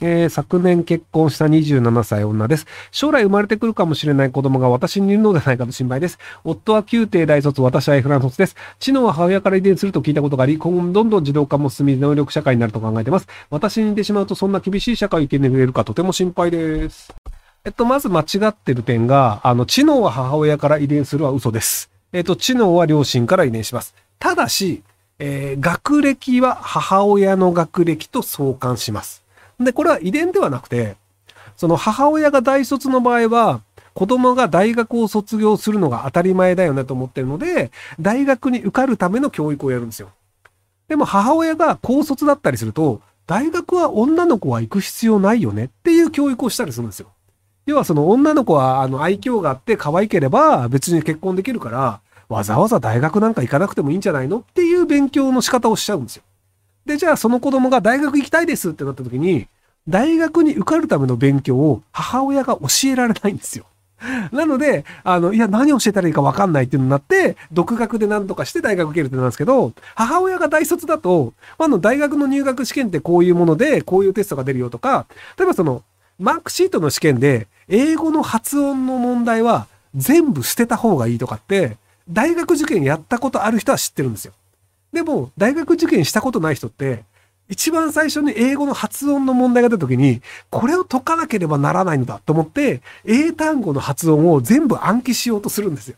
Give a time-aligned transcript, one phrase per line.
[0.00, 2.66] えー、昨年結婚した27歳女です。
[2.90, 6.18] 将来生まれてくるかもしれない子供が私にいるのではないかと心配です。
[6.44, 8.56] 夫は宮廷大卒、私は F ラン卒です。
[8.78, 13.26] 知能は母親から遺伝すると聞いたことがあり、今後どんどん自動化も進み、能力社会になると考えています。
[13.50, 17.14] 私に似てしまうとそんな厳しい社会を生き抜けるかとても心配です。
[17.64, 21.90] えっと、まず間違ってる点が、あの、知能は母親から遺伝するは嘘です。
[22.12, 23.94] えっと、知能は両親から遺伝します。
[24.18, 24.82] ただし、
[25.18, 29.23] えー、学歴は母親の学歴と相関します。
[29.60, 30.96] で、これは遺伝ではなくて、
[31.56, 33.62] その母親が大卒の場合は、
[33.94, 37.70] 子供が大学を卒業するのが当たり前だよねと思ってるので、
[38.00, 40.10] 大学に受かるための教育をやるんですよ。
[40.88, 47.08] でも母親が高卒だったりすると、大学は女の子は行く必要ないよねっていう教育をしたりするんですよ。
[47.66, 56.22] 要はその女の子はあの愛嬌があって可愛ければ別に結婚できるから、わざわざ大学なんか行かなくてもいいんじゃないのっていう勉強の仕方をしちゃうんですよ。
[56.86, 59.48] で、じゃあその子供が大学行きたいですってなった時に、
[59.88, 63.66] 大学に受かるための勉強を母親が教えられないんですよ。
[64.32, 75.06] なので、あの、いや、何教えたらいいか分かんないっていうのになって、独学で何とかして大学受けるってなんですけど、母親が大卒だと、あの、大学の入学試験ってこういうもので、こういうテストが出るよとか、
[75.38, 75.82] 例えばその、
[76.18, 81.76] マークシートの試験で、英語の発音の問題は全部捨てた方がいいとかって、
[82.08, 84.32] 大学受験やったことある人は知ってるんですよ。
[84.94, 87.04] でも、大学受験したことない人って、
[87.48, 95.96] 一番最初に英語の発音の問題が出た時に、これを解かなければならないのだと思って、英単語の発音を全部暗記しようとするんですよ。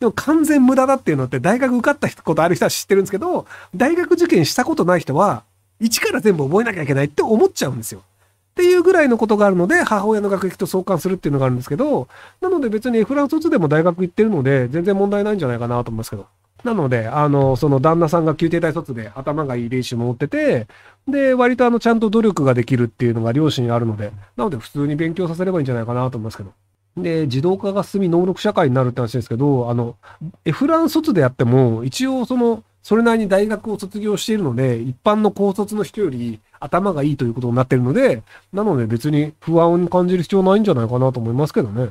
[0.00, 5.44] でも完全無駄だっていうのって大学受かったことある人は知ってるんですけど、大学受験したことない人は、
[5.78, 8.00] 一から全部覚えなきゃいけないって思っちゃうんですよ。
[8.00, 12.08] っていうぐらいのことがあるので、母親の学歴と相関するっていうのがあるんですけど、
[12.40, 16.26] なので別にフランス卒でも大学行ってるので、全然問題ないんじゃないかなと思いますけど。
[16.64, 20.66] なので、あの、その旦那さんが宮廷大卒で頭がいい練習も持ってて、
[21.08, 26.52] で、割とあの、ちゃんと努力ができるっていうのが両親にあるので、なので普通に勉強させればいいんじゃないかなと思いますけど。
[26.96, 29.96] で、自動化が進み能力社会になるって話ですけど、あの、
[30.44, 38.22] エフラン卒であっても、一応その、それなりに大学を卒業しているので、一般の高卒の人より頭がいいということになっているので、
[38.52, 41.90] なので別に不安に感じる必要ないんじゃないかなと思いますけどね。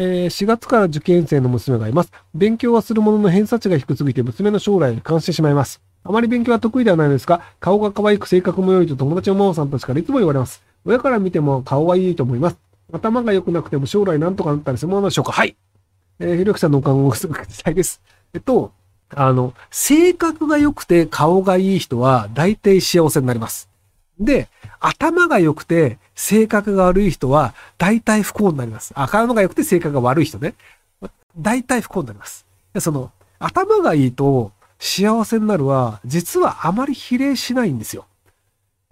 [0.00, 2.12] ー、4月から受験生の娘がいます。
[2.32, 5.82] 勉強はするものの偏差値が低すぎて娘の将来に関してしまいます。
[6.04, 10.62] あまり勉強は得意ではないのですが、顔が可愛く性格も良いと友達のママさんたちからいつも言われます。
[10.84, 12.58] 親から見ても顔はいいと思います。
[12.92, 15.32] 頭が良くなくても将来なんとかなったりするものでしょうか？
[15.32, 15.56] はい。
[16.20, 18.00] えー、ひろきさんのお考えをすぐしたいです。
[18.34, 18.72] えっと、
[19.10, 23.68] あの、性格が良くて顔がいい人は大体幸せになります。
[24.20, 24.48] で、
[24.80, 28.92] 頭が良くて性格が悪い人は大体不幸になります。
[28.96, 30.54] 頭が良くて性格が悪い人ね。
[31.36, 32.46] 大体不幸になります。
[32.80, 38.06] その、頭がいいと幸せになるは、実はあまり比例しないんですよ。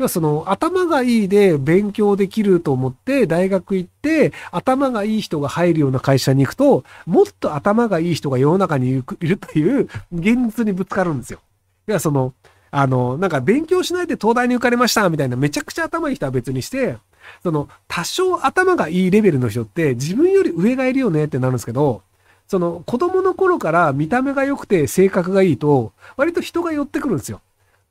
[0.09, 11.41] その、頭がいいで勉強できると思って大学行って、頭がいい人が入るような会社に行くと、もっと頭がいい人が世の中にいるという現実にぶつかるんですよ。
[11.87, 12.35] 要はその、
[12.71, 16.99] あの、なんか勉強しないで東大に受かりましたみたいなめちゃくちゃ頭いい人は別にして、
[17.43, 22.03] その、多少頭がいいレベルの人って自分より上がいるよねってなるんですけど、
[22.49, 27.41] その子供の頃から見た目が良くて性格がいいと、割と人が寄ってくるんですよ。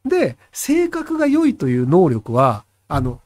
[0.05, 3.19] で、性格が良いという能力は、あの、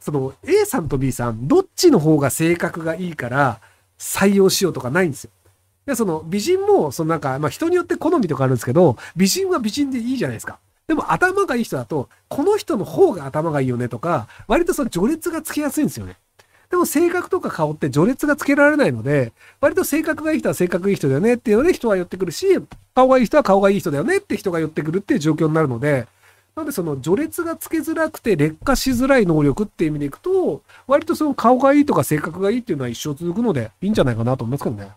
[0.00, 3.60] その A さんと B さん、どっちの方が性格がいいから
[3.98, 5.30] 採用しようとかないんですよ。
[5.86, 10.58] で、その美人も、そのなんか、まあ人によって好みとかあるんですけど、美人は美人でいいじゃないですか。
[10.88, 16.16] でも頭がいい人だと、この人の方が頭がいいよねとか、割とその序列がつけやすいんですよね。
[16.70, 22.46] でも性格とか顔って序列がつけられないので、割と性格がいい人は性格いい人だよねっていうので人は寄ってくるし、
[22.94, 26.06] 顔がいい人は顔がいい人だよねって人が寄ってくるっていう状況になるので、
[26.56, 34.90] なのでその序列がつけづらくて劣化しづらい能力っていう意味でいくと、割とその顔がいいとか性格がいいっていうのは一生続くのでいいんじゃないかなと思いますけどね。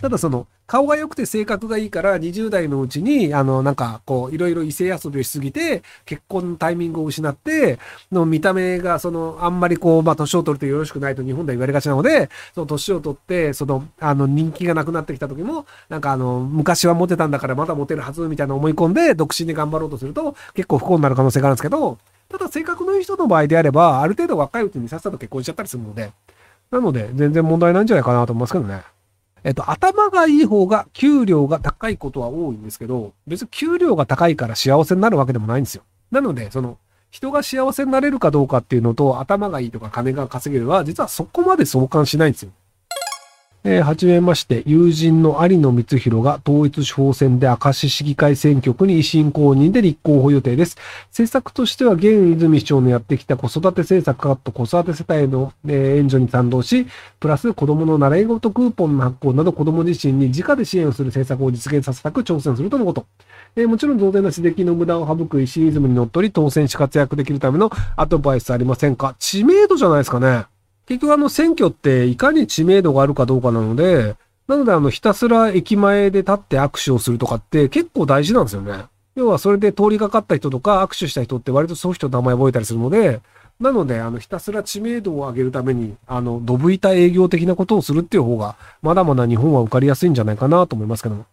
[0.00, 7.80] ただその、顔が良くて性格がいいから、20代のうちに、あの、なんか、こう、いろいろ異性遊びをしすぎて、結婚のタイミングを失って、
[8.12, 26.12] の見た目が、その、あんまりこう、まあ、年を取るとよろしくないと日本では言われがちなので、その年を取って、その、あの、人気がなくなってきた時も、なんかあの、昔はモテたんだからまだモテるはず、みたいな思い込んで、独身で頑張ろうとすると、結構不幸になる可能性があるんですけど、ただ性格のいい人の場合であれば、ある程度若いうちにさっさと結婚しちゃったりするので、
[26.70, 28.82] なので、全然問題ないんじゃないかなと思いますけどね。
[29.44, 35.82] えっと、頭がいい方が給料が高いことは多いんですけど、別に給料が高いから幸せになるわけでもないんですよ。
[36.10, 36.78] なので、その、
[37.10, 42.52] 人が幸せになれるかどうかっていうのと、頭がいいとか金が稼げるは、実はそこまで相関しないんですよ。
[43.70, 50.78] えー、はじめまして、友人の有野光弘が統一地方選で明石市議会選挙区に維新公認で立候補予定です。
[51.08, 56.86] 政策としては、現泉市長のやってきた子育て政策カット子育て世帯の、えー、援助に賛同し、
[57.20, 63.04] プラス子供の習い事クーポンの発行など子供自身に直で支援をする政策を実現させたく挑戦するとのこと。
[63.54, 69.14] えー、もちろん当然なしでの無駄を省く維新イズムにのっとり当選し活躍できるためのアドバイスありませんか？
[69.18, 70.46] 知名度じゃないですかね。
[70.88, 74.16] 結局あの選挙っていかに知名度があるかどうかなので、
[74.48, 78.86] なのであのひたすら駅前で立って握手をするとかって結構大事なんですよね。
[79.14, 83.20] 要はそれで通りがかった人とか握手した人って割とそういう人の名前覚えたりするので、
[83.60, 91.26] なので、あの、ひたすら知名度を上げるために、あの、どぶ板営業的なことをするっていう方が、まだまだ日本は受かりやすいんじゃないかなと思いますけども。